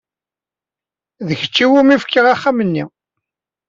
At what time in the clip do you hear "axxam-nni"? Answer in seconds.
2.33-2.83